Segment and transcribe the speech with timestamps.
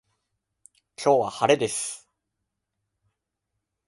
[0.97, 2.09] 今日は晴れです